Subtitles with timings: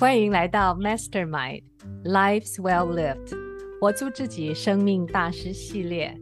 [0.00, 1.62] 欢迎来到 Mastermind
[2.04, 3.36] Lives Well Lived，
[3.78, 6.18] 活出自己生命大师系列。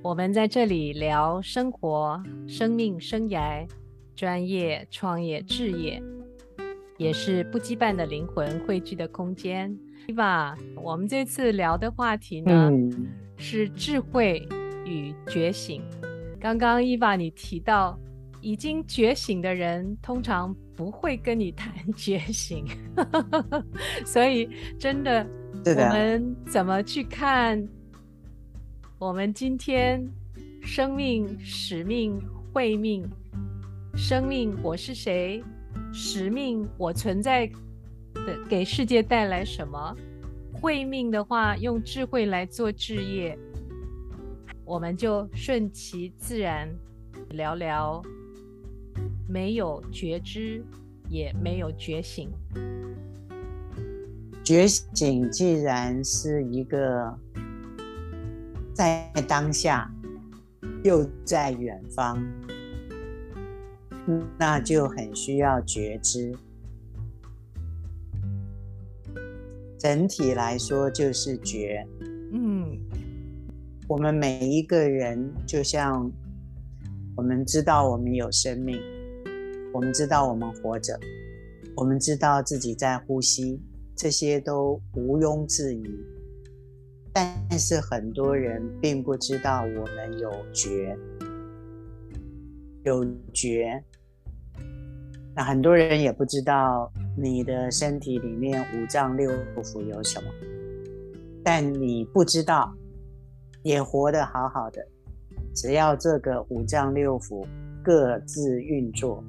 [0.00, 2.18] 我们在这里聊生活、
[2.48, 3.68] 生命、生涯、
[4.16, 6.02] 专业、创业、置业，
[6.96, 9.78] 也是不羁绊的灵魂汇聚的空间。
[10.08, 14.48] Eva，我们这次聊的话题呢，嗯、是智慧
[14.86, 15.82] 与觉醒。
[16.40, 18.00] 刚刚 Eva 你提到，
[18.40, 22.64] 已经觉醒的人通常不会跟你谈觉醒，
[24.04, 25.26] 所以真的，
[25.64, 27.68] 我们怎么去看
[28.98, 30.02] 我们今天
[30.62, 32.18] 生命、使命、
[32.52, 33.08] 慧命？
[33.94, 35.42] 生命我是谁？
[35.92, 37.46] 使命我存在
[38.14, 39.94] 的给世界带来什么？
[40.52, 43.38] 慧命的话，用智慧来做置业，
[44.64, 46.68] 我们就顺其自然
[47.30, 48.02] 聊聊。
[49.30, 50.60] 没有觉知，
[51.08, 52.28] 也没有觉醒。
[54.42, 57.16] 觉醒既然是一个
[58.74, 59.88] 在当下，
[60.82, 62.20] 又在远方，
[64.36, 66.34] 那就很需要觉知。
[69.78, 71.86] 整体来说就是觉。
[72.32, 72.76] 嗯，
[73.86, 76.10] 我们每一个人，就像
[77.16, 78.80] 我们知道我们有生命。
[79.72, 80.98] 我们知道我们活着，
[81.76, 83.60] 我们知道自己在呼吸，
[83.94, 85.84] 这些都毋庸置疑。
[87.12, 90.96] 但是很多人并不知道我们有觉，
[92.84, 93.82] 有觉。
[95.34, 99.30] 那很多人也不知道你的身体里面五脏六
[99.62, 100.28] 腑有什么，
[101.44, 102.74] 但你不知道，
[103.62, 104.84] 也活得好好的，
[105.54, 107.46] 只要这个五脏六腑
[107.84, 109.22] 各自运作。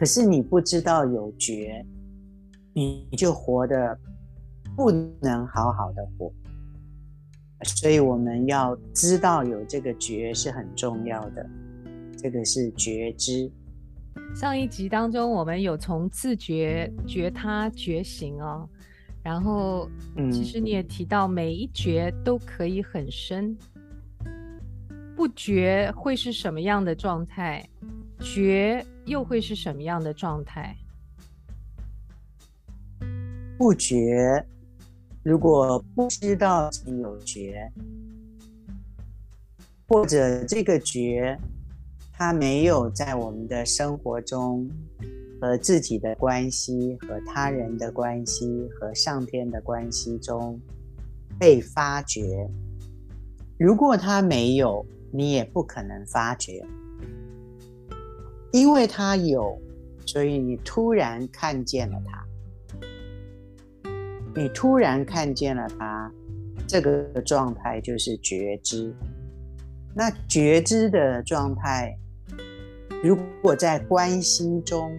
[0.00, 1.84] 可是你不知道有觉，
[2.72, 3.98] 你就活得
[4.74, 6.32] 不能好好的活。
[7.66, 11.46] 所以我们要知道有这个觉是很重要的，
[12.16, 13.52] 这个是觉知。
[14.34, 18.66] 上一集当中，我们有从自觉、觉他、觉醒哦，
[19.22, 19.86] 然后
[20.32, 23.54] 其实你也提到每一觉都可以很深，
[25.14, 27.68] 不觉会是什么样的状态？
[28.20, 30.76] 觉又会是什么样的状态？
[33.58, 34.44] 不觉，
[35.22, 37.70] 如果不知道自己有觉，
[39.88, 41.36] 或者这个觉，
[42.12, 44.70] 它没有在我们的生活中
[45.40, 50.58] 和自己的关系、和他人的关系、和上天的关系中
[51.38, 52.48] 被发觉。
[53.58, 56.64] 如果它没有，你也不可能发觉。
[58.52, 59.60] 因为他有，
[60.06, 62.26] 所以你突然看见了他。
[64.34, 66.12] 你突然看见了他，
[66.66, 68.94] 这个状态就是觉知。
[69.94, 71.96] 那觉知的状态，
[73.02, 74.96] 如果在关系中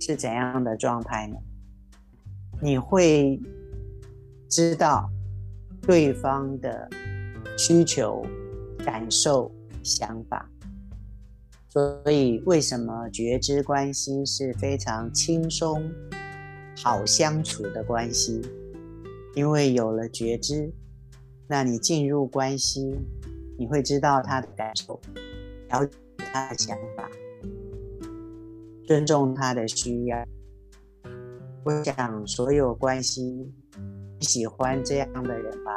[0.00, 1.36] 是怎样的状态呢？
[2.62, 3.38] 你会
[4.48, 5.10] 知道
[5.82, 6.88] 对方的
[7.58, 8.24] 需求、
[8.78, 10.48] 感受、想法。
[11.74, 15.82] 所以，为什么觉知关系是非常轻松、
[16.76, 18.40] 好相处的关系？
[19.34, 20.72] 因为有了觉知，
[21.48, 22.96] 那你进入关系，
[23.58, 25.00] 你会知道他的感受，
[25.70, 27.10] 了解他的想法，
[28.86, 30.24] 尊重他的需要。
[31.64, 33.52] 我想，所有关系
[34.20, 35.72] 喜欢这样的人吧，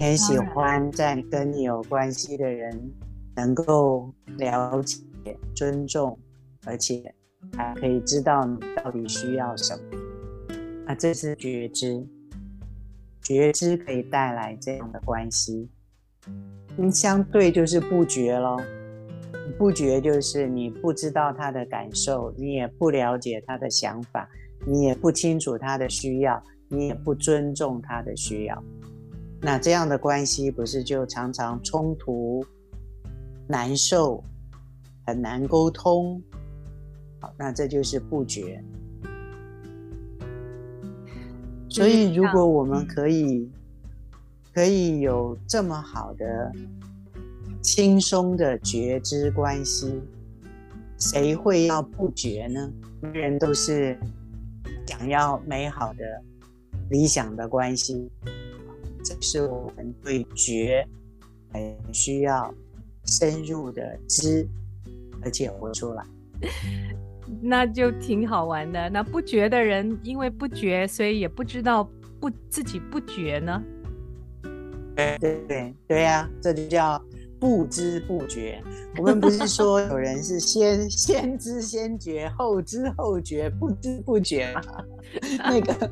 [0.00, 2.90] 很喜欢在跟你有关系的人。
[3.36, 5.00] 能够了解、
[5.54, 6.18] 尊重，
[6.64, 7.14] 而且
[7.56, 9.82] 还可以知道你到底需要什么，
[10.86, 12.06] 那这是觉知。
[13.22, 15.70] 觉知可以带来这样的关系。
[16.76, 18.60] 那相对就是不觉咯。
[19.58, 24.28] 不觉就是你不知道他的感受，你也不了解他的想法，
[24.66, 28.62] 你也不清楚他的需要，你也不尊重他的需要。
[29.40, 32.44] 那这样的关系不是就常常冲突？
[33.46, 34.22] 难受，
[35.06, 36.22] 很难沟通。
[37.20, 38.62] 好，那这就是不觉。
[41.68, 43.50] 所以，如果我们可以，
[44.52, 46.52] 可以有这么好的、
[47.60, 50.00] 轻松的觉知关系，
[50.98, 52.72] 谁会要不觉呢？
[53.00, 53.98] 每人都是
[54.86, 56.22] 想要美好的、
[56.90, 58.08] 理想的关系，
[59.04, 60.86] 这是我们对觉
[61.52, 62.54] 很需要。
[63.18, 64.46] 深入的知，
[65.22, 66.04] 而且活出来。
[67.40, 68.90] 那就挺好玩的。
[68.90, 71.88] 那不觉的人，因为不觉，所以也不知道
[72.20, 73.62] 不自己不觉呢。
[74.96, 77.02] 对对对对呀、啊，这就叫
[77.40, 78.62] 不知不觉。
[78.98, 84.62] 我们不是说有人是先 先知先觉，后知后觉，不知不觉吗？
[85.38, 85.90] 那个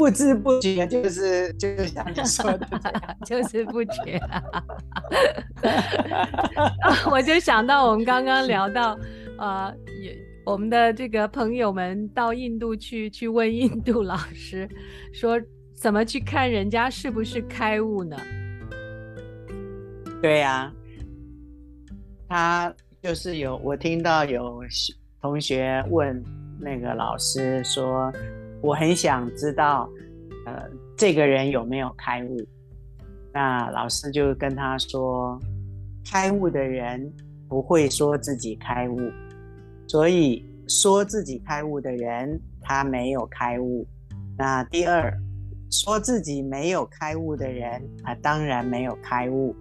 [0.00, 2.66] 不知不觉就是就是像你说的，
[3.26, 4.42] 就是不觉、啊。
[7.12, 8.98] 我就想到我们刚刚聊到，
[9.38, 9.70] 呃，
[10.02, 10.16] 也
[10.46, 14.66] 我们的这个朋友们到印度去去问印度老师，
[15.12, 15.38] 说
[15.76, 18.16] 怎么去看人家是不是开悟呢？
[20.22, 20.72] 对呀、啊，
[22.26, 24.62] 他就是有我听到有
[25.20, 26.24] 同学问
[26.58, 28.10] 那个老师说，
[28.62, 29.88] 我很想知道，
[30.46, 32.36] 呃，这个人有没有开悟？
[33.32, 35.38] 那老师就跟他说，
[36.04, 37.12] 开悟的人
[37.48, 38.98] 不会说自己开悟，
[39.86, 43.86] 所以说自己开悟的人他没有开悟。
[44.36, 45.12] 那第二，
[45.70, 49.54] 说自己没有开悟的人啊，当然没有开悟。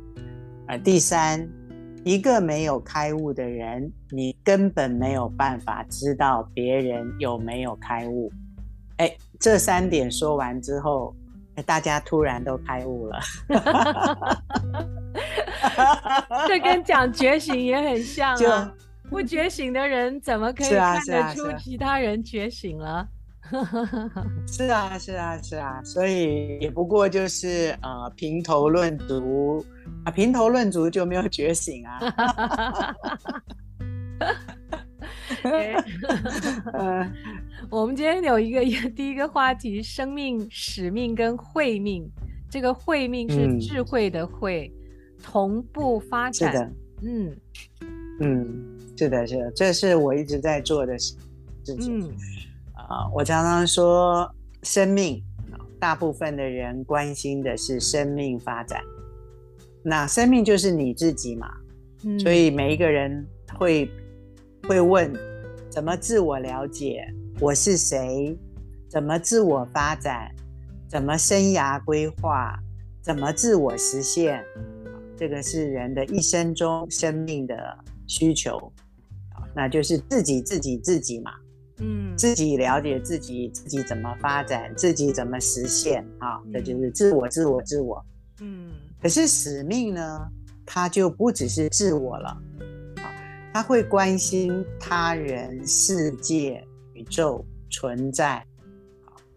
[0.68, 1.48] 而第三，
[2.04, 8.32] 一个没有开悟的人，你根本没有办法知道别人有没有开悟。
[9.00, 11.16] 哎，这三点说完之后，
[11.66, 13.20] 大家突然都开悟了。
[16.48, 18.72] 这跟讲觉醒也很像啊！
[19.10, 23.08] 不觉醒的人怎么可以看得出其他人觉醒了？
[24.48, 29.66] 是啊，是啊，是啊，所以也不过就是呃评头论足
[30.06, 32.00] 啊，评头论足就没有觉醒啊。
[37.72, 42.10] 我们今天有一个 第一个话题：生命使命跟慧命。
[42.50, 46.52] 这个慧命是智慧的慧，嗯、同步发展。
[46.52, 46.72] 是的，
[47.04, 47.38] 嗯
[48.22, 51.14] 嗯，是的，是的，这是我一直在做的事
[51.64, 52.00] 情。
[52.00, 52.10] 嗯
[52.74, 54.28] 啊，我常常说，
[54.64, 55.24] 生命，
[55.80, 58.82] 大部分的人关心的是生命发展。
[59.84, 61.54] 那生命就是你自己嘛，
[62.04, 63.24] 嗯、所以每一个人
[63.60, 63.88] 会
[64.68, 65.14] 会问，
[65.70, 67.08] 怎么自我了解？
[67.42, 68.38] 我是谁？
[68.90, 70.30] 怎么自我发展？
[70.90, 72.54] 怎么生涯规划？
[73.02, 74.44] 怎么自我实现？
[75.16, 77.56] 这个是人的一生中生命的
[78.08, 78.60] 需求，
[79.56, 81.32] 那就是自己，自己，自己嘛。
[81.78, 86.42] 嗯，自己了解自己，自己怎么发展，自己怎么实现啊？
[86.52, 88.06] 这就是自我，自我，自我。
[88.42, 88.70] 嗯，
[89.02, 90.28] 可是使命呢？
[90.66, 92.30] 它就不只是自我了，
[92.98, 93.08] 啊，
[93.54, 96.64] 它会关心他人、世界、
[97.00, 98.46] 宇宙存在，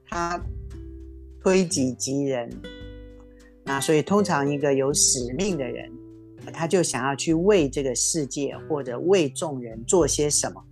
[0.08, 0.40] 它
[1.40, 2.50] 推己及人。
[3.64, 5.88] 那所以，通常一个有使命的人，
[6.52, 10.64] 他就想要去为这个世界或者为众人做些什么。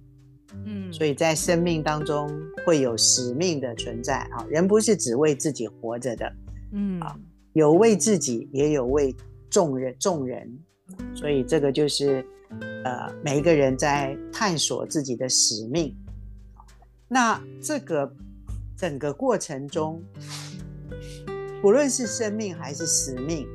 [0.64, 2.28] 嗯，所以在生命当中
[2.66, 6.32] 会有使命的存在啊，人不是只为自己活着的，
[6.72, 7.16] 嗯啊，
[7.52, 9.14] 有为自己，也有为
[9.48, 10.58] 众人众人，
[11.14, 12.26] 所以这个就是
[12.84, 15.96] 呃每一个人在探索自己的使命。
[17.12, 18.14] 那这个
[18.76, 20.00] 整个过程中，
[21.60, 23.48] 不论是生命还是使命，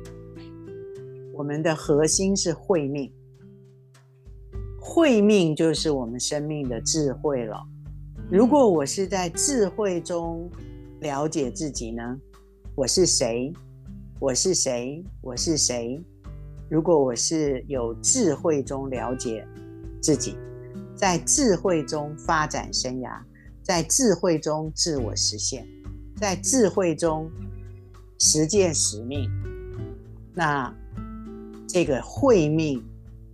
[1.32, 3.10] 我们的核心是慧命。
[4.78, 7.56] 慧命就是我们生命的智慧了。
[8.30, 10.50] 如果我是在智慧中
[11.00, 12.02] 了解自己呢？
[12.74, 13.54] 我是谁？
[14.20, 15.02] 我是谁？
[15.22, 15.98] 我是谁？
[16.68, 19.48] 如果我是有智慧中了解
[20.02, 20.36] 自己，
[20.94, 23.18] 在智慧中发展生涯，
[23.66, 25.66] 在智慧中自我实现，
[26.14, 27.28] 在智慧中
[28.20, 29.28] 实践使命，
[30.32, 30.72] 那
[31.66, 32.80] 这个慧命。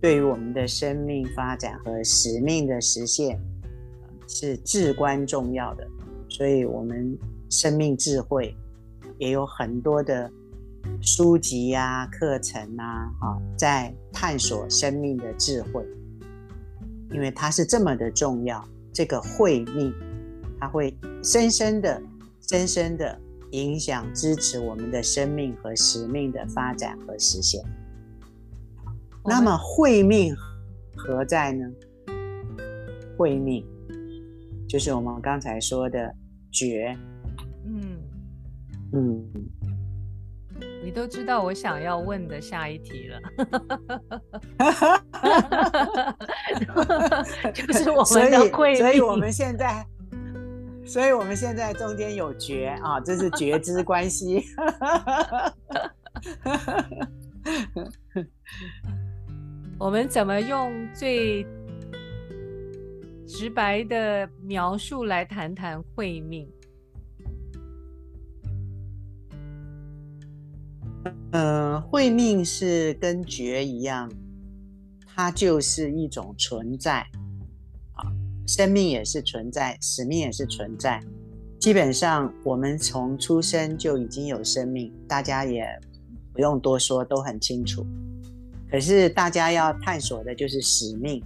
[0.01, 3.39] 对于我们的生命发展和使命的实现，
[4.27, 5.87] 是至关重要的。
[6.27, 7.15] 所以，我们
[7.51, 8.57] 生命智慧
[9.19, 10.29] 也有很多的
[10.99, 15.85] 书籍啊、课程啊，啊，在探索生命的智慧，
[17.11, 18.67] 因为它是这么的重要。
[18.91, 19.93] 这个慧命，
[20.63, 22.01] 它会深深的、
[22.39, 23.19] 深深的
[23.51, 27.61] 影响、支持我们的生命和使命的发展和实现。
[29.25, 30.33] 那么慧命
[30.95, 31.69] 何在呢？
[33.17, 33.65] 慧命
[34.69, 36.15] 就是我们刚才说的
[36.49, 36.97] 觉。
[37.65, 37.99] 嗯
[38.93, 39.21] 嗯，
[40.81, 43.19] 你都知道我想要问的下一题了。
[47.53, 49.85] 就是我们的慧命，所以我们现在，
[50.85, 54.43] 所以我们现在中间有觉啊，这是觉知关系。
[59.79, 61.45] 我们怎么用最
[63.27, 66.47] 直白的描述来谈谈慧命。
[71.31, 74.09] 呃，慧命是跟觉一样，
[75.05, 77.22] 它就是一种存在啊，
[78.47, 81.01] 生命也是存在，使命也是存在。
[81.59, 85.65] 基本上，我们从出生就已经有生命，大家也
[86.33, 87.85] 不用多说，都很清楚。
[88.69, 91.23] 可是，大家要探索的就是使命。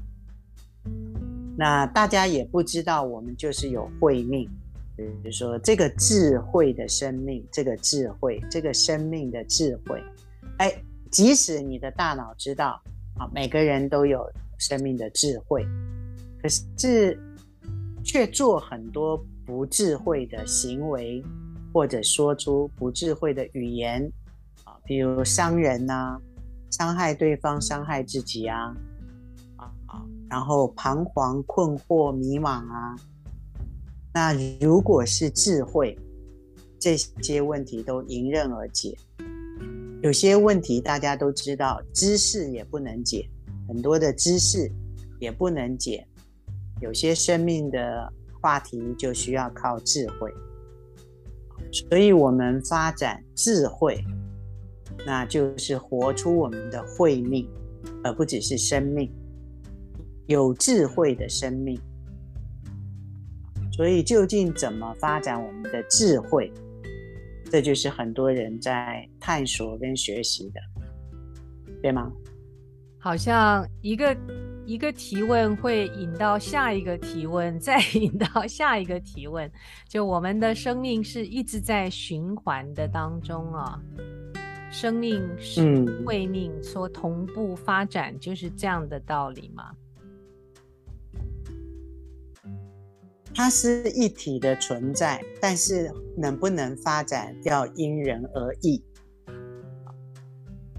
[1.57, 4.47] 那大家也不知道，我们就是有慧命。
[4.95, 10.01] 比如说，这个智慧的生命，这个智慧，这个生命的智慧，
[10.57, 10.73] 哎，
[11.11, 12.81] 即使你的大脑知道，
[13.15, 15.63] 啊，每个人都有生命的智慧，
[16.41, 17.19] 可是
[18.03, 21.23] 却做很多不智慧的行为，
[21.73, 24.11] 或者说出不智慧的语言，
[24.63, 26.19] 啊，比如伤人呐，
[26.71, 28.75] 伤害对方，伤害自己啊，
[29.57, 32.95] 啊，然后彷徨、困惑、迷茫啊。
[34.13, 35.97] 那如果是智慧，
[36.79, 38.97] 这些问题都迎刃而解。
[40.01, 43.27] 有些问题大家都知道，知识也不能解，
[43.67, 44.71] 很多的知识
[45.19, 46.07] 也不能解。
[46.79, 50.31] 有些生命的话题就需要靠智慧，
[51.71, 54.03] 所以我们发展智慧，
[55.05, 57.49] 那就是活出我们的慧命，
[58.03, 59.11] 而不只是生命，
[60.27, 61.79] 有智慧的生命。
[63.71, 66.51] 所以，究竟怎么发展我们的智慧？
[67.51, 70.59] 这就是很多人在探索跟学习的，
[71.81, 72.11] 对吗？
[72.99, 74.17] 好像一个
[74.67, 79.49] 一个提问会引到下一个提问，再引到下一个提问，
[79.87, 83.81] 就我们的生命是一直在循环的当中啊。
[84.69, 89.71] 生命是慧命所同步发展，就是这样的道理吗？
[93.33, 98.83] 它是一体的存在，但是能不能发展要因人而异。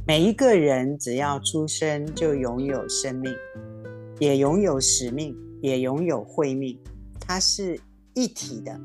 [0.07, 3.35] 每一个人只要出生就拥有生命，
[4.19, 6.79] 也拥有使命，也拥有慧命。
[7.21, 7.79] 它是
[8.15, 8.81] 一体的，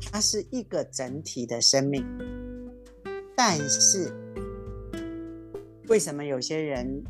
[0.00, 2.04] 它是一个整体的生命。
[3.36, 4.12] 但是，
[5.88, 7.02] 为什么有些人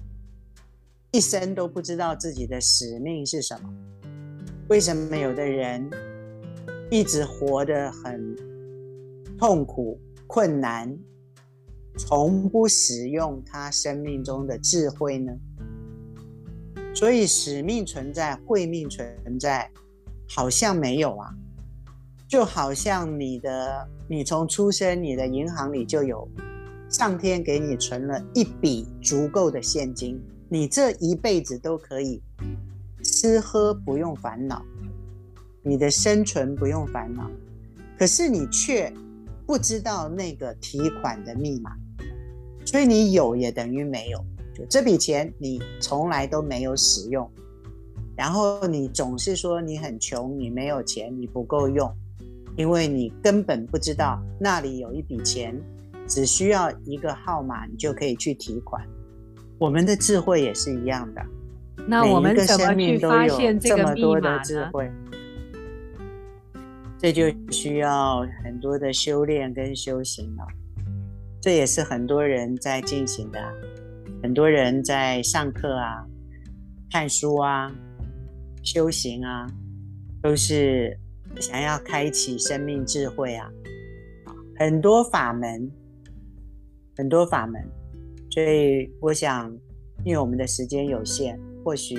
[1.12, 3.68] 一生都不知道自己的使命是什么？
[4.68, 5.88] 为什么有的人
[6.90, 8.36] 一直活得很
[9.38, 10.98] 痛苦、困难，
[11.96, 15.32] 从不使用他生命中的智慧呢？
[16.98, 19.70] 所以使命存在，慧命存在，
[20.28, 21.32] 好像没有啊，
[22.26, 26.28] 就好像你的，你从出生，你的银行里就有
[26.90, 32.20] 上天给你存了一笔足够的现金，你这一辈子都可以。
[33.04, 34.60] 吃喝不用烦恼，
[35.62, 37.30] 你的生存不用烦恼，
[37.96, 38.92] 可是你却
[39.46, 41.76] 不知道那个提款的密码，
[42.66, 44.18] 所以你有也等于没有。
[44.58, 47.30] 就这笔钱你从来都没有使用，
[48.16, 51.88] 然后你总是说你很穷，你没有钱，你不够用，
[52.56, 55.56] 因为你根本不知道那里有一笔钱，
[56.08, 58.84] 只需要一个号码，你就可以去提款。
[59.58, 61.22] 我们的智慧也是一样的。
[61.86, 64.40] 那我们怎么去发现这个密码呢？
[64.44, 64.90] 智慧，
[66.98, 70.44] 这就需要很多的修炼跟修行了。
[71.40, 73.40] 这也是很多人在进行的，
[74.22, 76.04] 很多人在上课啊、
[76.90, 77.72] 看书啊、
[78.62, 79.46] 修行啊，
[80.22, 80.98] 都是
[81.40, 83.48] 想要开启生命智慧啊。
[84.56, 85.70] 很多法门，
[86.96, 87.62] 很多法门，
[88.30, 89.52] 所以我想，
[90.04, 91.38] 因为我们的时间有限。
[91.64, 91.96] 或许，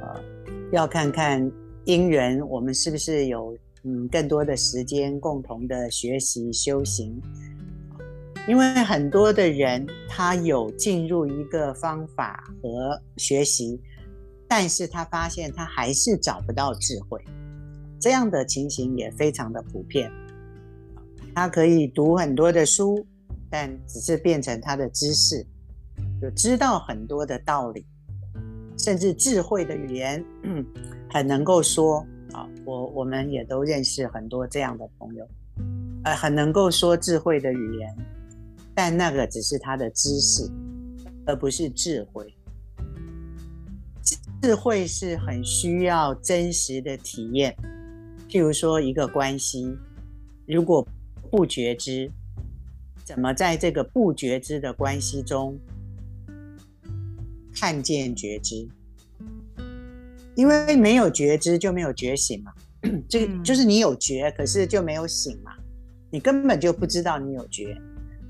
[0.00, 0.24] 呃，
[0.72, 1.40] 要看看
[1.84, 7.20] 因缘，我们是不是有嗯更多的时间共同的学习修行？
[8.48, 13.78] 因为很多的人他有进入一个方法和学习，
[14.48, 17.22] 但是他发现他还是找不到智慧，
[18.00, 20.10] 这样的情形也非常的普遍。
[21.34, 23.06] 他可以读很多的书，
[23.50, 25.46] 但只是变成他的知识，
[26.20, 27.86] 就知道很多的道理。
[28.78, 30.24] 甚至智慧的语言，
[31.10, 31.98] 很能够说
[32.32, 35.28] 啊，我我们也都认识很多这样的朋友，
[36.04, 37.94] 呃，很能够说智慧的语言，
[38.80, 40.48] 但那个只是他的知识，
[41.26, 42.32] 而不是智慧。
[44.40, 47.56] 智慧是很需要真实的体验，
[48.28, 49.76] 譬如说一个关系，
[50.46, 50.86] 如果
[51.28, 52.08] 不觉知，
[53.04, 55.58] 怎么在这个不觉知的关系中，
[57.52, 58.68] 看见觉知，
[60.36, 62.52] 因为没有觉知就没有觉醒嘛，
[63.08, 65.50] 这个就是你有觉，可是就没有醒嘛，
[66.12, 67.76] 你根本就不知道你有觉，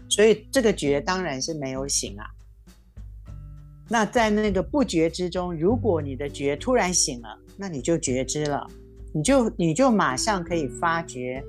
[0.08, 2.24] 所以这个觉当然是没有醒啊。
[3.88, 8.66] 那在那个不觉之中，如果你的觉突然醒了，那你就觉知了，
[9.12, 11.42] 你就你就马上可以发觉。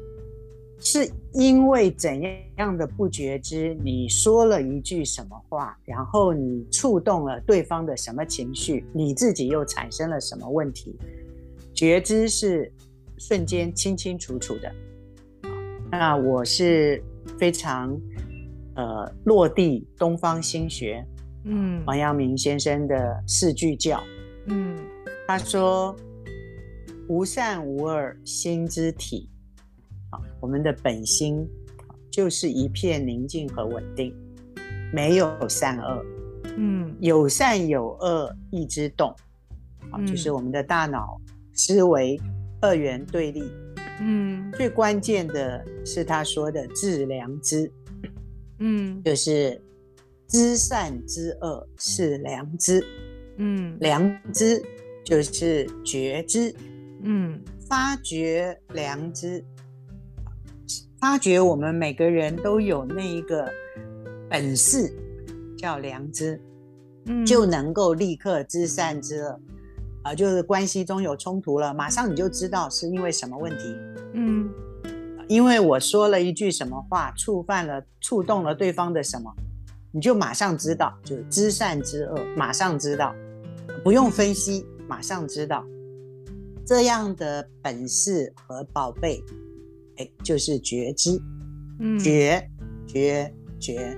[0.81, 2.21] 是因为怎
[2.55, 10.97] 样的不觉知，你说了一句什么话，然后你触动了对方的什么情绪，你自己又产生了什么问题？
[11.73, 12.71] 觉知是
[13.17, 14.73] 瞬间清清楚楚的。
[15.91, 17.03] 那我是
[17.37, 17.99] 非常
[18.79, 21.05] 呃落地东方心学，
[21.43, 24.01] 嗯，王阳明先生的四句教，
[24.45, 24.77] 嗯，
[25.27, 25.93] 他说
[27.09, 29.29] 无善无恶心之体。
[30.11, 31.45] 啊我们的本心
[32.09, 34.15] 就是一片宁静和稳定，
[34.93, 36.05] 没有善恶，
[36.55, 39.13] 嗯，有善有恶意之动，
[39.91, 41.19] 啊，就是我们的大脑
[41.53, 42.17] 思维
[42.61, 43.43] 二元对立，
[43.99, 47.71] 嗯，最关键的是他说的致良知，
[48.59, 49.61] 嗯，就是
[50.27, 52.85] 知善知恶是良知，
[53.37, 54.61] 嗯，良知
[55.03, 56.53] 就是觉知，
[57.03, 59.43] 嗯，发觉良知。
[60.99, 63.49] 发觉我们每个人都有那一个
[64.29, 64.93] 本事，
[65.57, 66.39] 叫良知，
[67.05, 69.39] 嗯，就能够立刻知善知恶，
[70.03, 73.63] 啊，就是关系中有冲突了，马上你就知道是因为什么问题，
[74.13, 74.49] 嗯，
[75.29, 79.31] 因为我说了一句什么话，触犯了、触动了对方的什么，
[79.91, 83.13] 你就马上知道，就知善知恶，马上知道，
[83.83, 85.63] 不用分析，马上知道，
[86.65, 89.23] 这样的本事和宝贝。
[89.97, 91.21] 哎就是觉知，
[91.79, 92.49] 嗯，觉
[92.87, 93.97] 觉觉，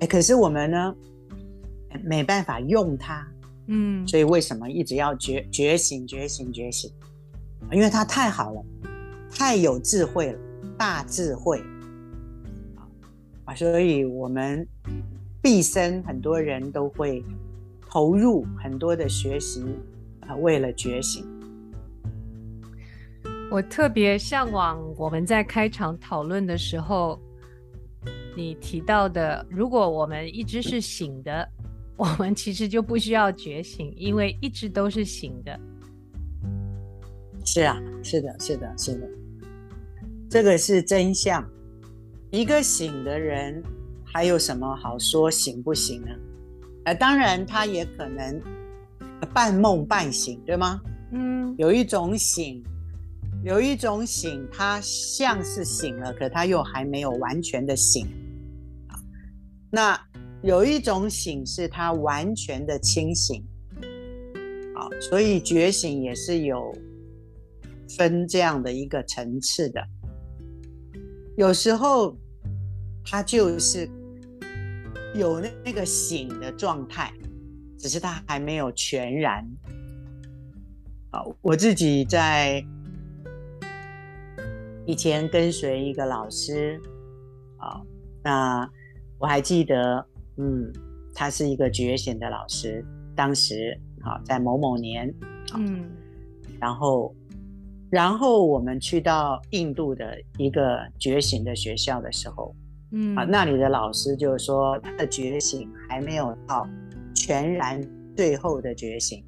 [0.00, 0.94] 哎，可是我们呢，
[2.02, 3.28] 没办法用它，
[3.66, 6.90] 嗯，所以为什么一直要觉觉醒觉醒觉醒？
[7.70, 8.64] 因为它太好了，
[9.30, 10.38] 太有智慧了，
[10.76, 11.62] 大智慧
[13.44, 13.54] 啊！
[13.54, 14.66] 所以我们
[15.42, 17.24] 毕生很多人都会
[17.88, 19.64] 投入很多的学习
[20.20, 21.24] 啊，为了觉醒。
[23.50, 27.20] 我特别向往我们在开场讨论的时候，
[28.36, 31.48] 你提到的，如果我们一直是醒的，
[31.96, 35.60] 我们其实就不需要觉醒，因为一直都是醒的。
[37.44, 39.08] 是啊，是的，是的，是的，
[40.34, 41.48] 这个是真相。
[42.32, 43.62] 一个醒的人，
[44.04, 46.08] 还有什么好说醒不醒呢？
[46.86, 48.42] 呃，当然，他也可能
[49.32, 50.80] 半梦半醒，对吗？
[51.12, 52.60] 嗯，有一种醒。
[53.44, 58.04] 有一种醒，他像是醒了，可他又还没有完全的醒。
[59.70, 59.96] 那
[60.42, 63.40] 有一种醒是他完全的清醒。
[64.74, 66.76] 好，所以觉醒也是有
[67.96, 69.80] 分这样的一个层次的。
[71.36, 72.16] 有时候
[73.04, 73.88] 他就是
[75.14, 77.12] 有那那个醒的状态，
[77.78, 79.46] 只是他还没有全然。
[81.10, 82.64] 好，我自己在。
[84.86, 86.78] 以前跟随一个老师，
[87.56, 87.80] 啊，
[88.22, 88.70] 那
[89.16, 90.70] 我还记得，嗯，
[91.14, 92.84] 他是一个觉醒的老师。
[93.16, 95.10] 当时，好，在某某年，
[95.56, 95.90] 嗯，
[96.60, 97.14] 然后，
[97.90, 102.54] 然后我们去到印度的一个觉醒的学校的时候，
[102.92, 106.68] 嗯，啊，那里的老师就说他的觉醒还没有到
[107.14, 107.80] 全然
[108.16, 109.24] 最后的觉醒，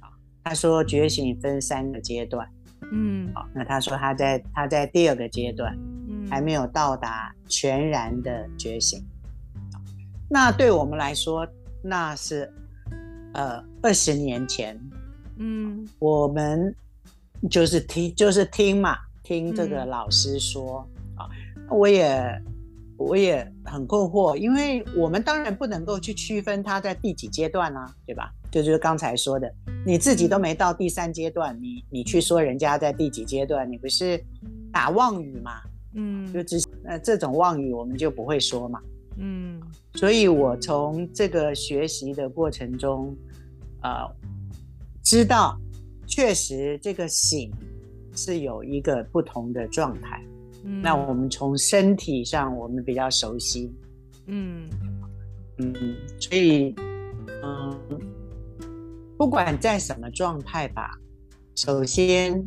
[0.00, 0.12] 啊，
[0.44, 2.46] 他说觉醒分三个阶段。
[2.92, 5.76] 嗯，好，那他说他在他在第二个阶段，
[6.08, 9.02] 嗯，还没有到达全然的觉醒。
[10.28, 11.46] 那对我们来说，
[11.82, 12.52] 那是
[13.32, 14.78] 呃二十年前，
[15.38, 16.74] 嗯，我们
[17.48, 22.42] 就是听就是听嘛，听这个老师说啊，嗯，我也
[22.96, 28.32] 我也很困惑，因为我们当然不能够去区分他在第几阶段啊，对吧？
[28.50, 29.52] 就就是刚才说的。
[29.84, 34.22] 你自己都没到第三阶段，你你去说人家在第几阶段，你不是
[34.72, 35.60] 打妄语嘛？
[35.94, 38.80] 嗯，就只那这种妄语我们就不会说嘛。
[39.18, 39.60] 嗯，
[39.94, 43.16] 所以我从这个学习的过程中，
[43.82, 43.90] 呃，
[45.02, 45.58] 知道
[46.06, 47.50] 确实这个醒
[48.14, 50.22] 是有一个不同的状态。
[50.64, 53.72] 嗯，那我们从身体上我们比较熟悉。
[54.26, 54.68] 嗯
[55.58, 55.74] 嗯，
[56.18, 56.74] 所以
[57.42, 57.78] 嗯。
[59.18, 60.90] 不管在什么状态吧，
[61.54, 62.46] 首先，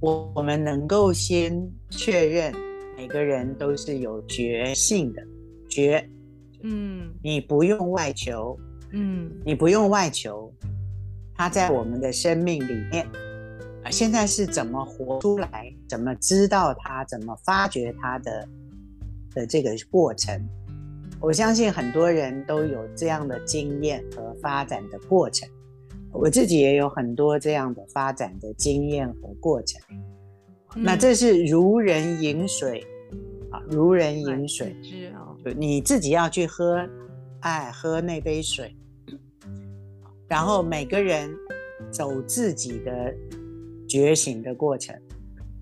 [0.00, 1.56] 我我们能够先
[1.90, 2.52] 确认
[2.96, 5.22] 每个人都是有觉性的
[5.68, 6.04] 觉，
[6.64, 8.58] 嗯，你不用外求，
[8.90, 10.52] 嗯，你不用外求，
[11.36, 13.06] 它在我们的生命里面，
[13.84, 18.48] 啊，现在是怎么活出来，怎么知道它，怎么发掘它的
[19.34, 20.40] 的这个过程。
[21.20, 25.48] 我相信很多人都有这样的经验和发展的过程，
[26.12, 29.80] 我自己也有很多这样的发展的经验和过程。
[30.74, 32.86] 嗯、那这是如人饮水
[33.50, 34.76] 啊，如人饮水，
[35.44, 36.86] 就你自己要去喝，
[37.40, 38.76] 哎，喝那杯水，
[40.28, 41.34] 然后每个人
[41.90, 43.14] 走自己的
[43.88, 44.94] 觉醒的过程，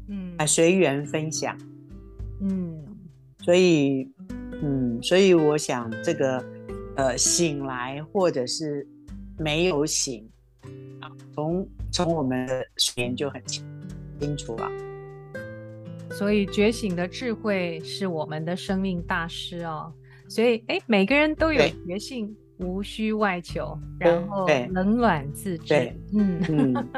[0.08, 1.56] 嗯，随缘分享，
[2.40, 2.84] 嗯，
[3.38, 4.08] 所以。
[4.62, 6.42] 嗯，所以我想这个，
[6.96, 8.86] 呃，醒来或者是
[9.36, 10.26] 没有醒，
[11.00, 13.62] 啊，从从我们的睡眠就很清
[14.20, 14.70] 清楚了。
[16.12, 19.92] 所以觉醒的智慧是我们的生命大师哦。
[20.28, 25.92] 所以，哎，每个人都有觉性，无需外求，然后冷暖自知。
[26.12, 26.88] 嗯嗯，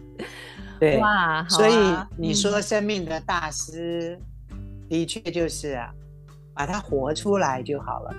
[0.80, 1.74] 对哇，啊、所以
[2.16, 4.18] 你说生命的大师，
[4.50, 5.92] 嗯、的确就是啊。
[6.56, 8.14] 把它活出来就好了，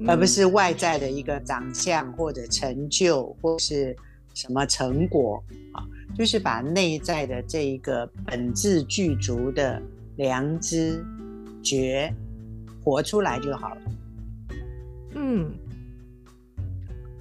[0.00, 3.96] 嗯、而不是外在的一个长相或者成就或是
[4.34, 5.80] 什么成果啊，
[6.14, 9.80] 就是把内在的这一个本质具足的
[10.16, 11.02] 良知
[11.62, 12.14] 觉
[12.84, 13.80] 活出来就好了。
[15.14, 15.52] 嗯，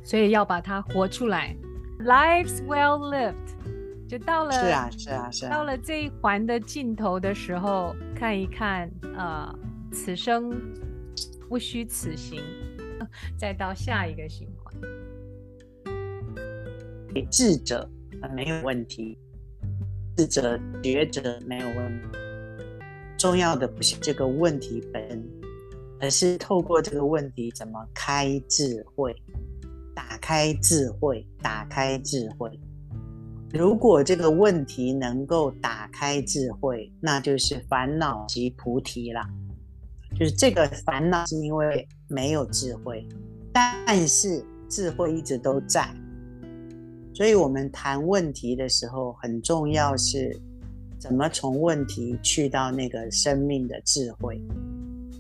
[0.03, 1.55] 所以要把它活出来
[1.99, 3.35] ，lives well lived，
[4.07, 9.53] 就到了，是啊是啊是啊，到了这一环的尽头的时候，看一看啊。
[9.53, 9.59] 呃
[9.93, 10.49] 此生
[11.49, 12.41] 不虚此行，
[13.37, 14.73] 再到下一个循环。
[17.29, 17.89] 智者
[18.33, 19.17] 没有问题，
[20.15, 22.07] 智者觉者没有问题。
[23.17, 25.21] 重要的不是这个问题本身，
[26.01, 29.15] 而是透过这个问题怎么开智慧，
[29.95, 32.49] 打开智慧，打开智慧。
[33.53, 39.21] 如果这个问题能够打开智慧，那就是烦恼即菩提了。
[40.17, 43.07] 就是这个烦恼是因为没有智慧，
[43.53, 45.87] 但是智慧一直都在，
[47.13, 50.35] 所以我们谈问题的时候很重要是，
[50.97, 54.41] 怎么从问题去到那个生命的智慧，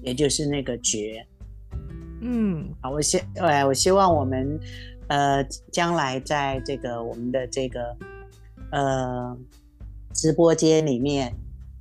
[0.01, 1.25] 也就是那个觉。
[2.21, 4.59] 嗯，好，我希，哎，我希望我们，
[5.07, 7.97] 呃，将来在这个我们的这个，
[8.71, 9.37] 呃，
[10.13, 11.33] 直播间里面。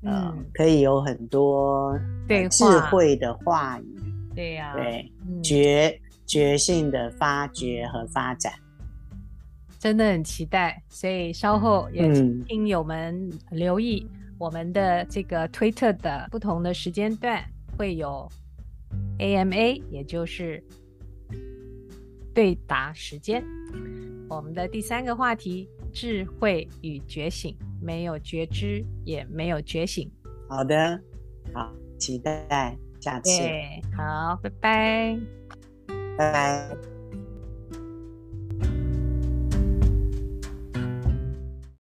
[0.02, 1.94] 嗯，可以有很多
[2.26, 4.00] 对智慧的话语，
[4.34, 8.50] 对呀，对觉觉性的发掘和发展，
[9.78, 10.82] 真的很期待。
[10.88, 17.44] 所以稍后也请听友们留意我们的这个推特的不同的时间段
[17.80, 18.30] 会有
[19.18, 20.62] AMA，也就是
[22.34, 23.42] 对答时间。
[24.28, 27.56] 我们的第三个话题：智慧与觉醒。
[27.80, 30.12] 没有觉知，也没有觉醒。
[30.46, 31.02] 好的，
[31.54, 33.38] 好，期待下次。
[33.38, 35.18] 对，好，拜拜，
[36.18, 36.99] 拜拜。